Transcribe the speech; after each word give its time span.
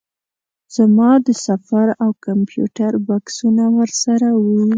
زما 0.75 1.11
د 1.25 1.29
سفر 1.47 1.87
او 2.03 2.09
کمپیوټر 2.25 2.91
بکسونه 3.07 3.63
ورسره 3.77 4.27
وو. 4.43 4.61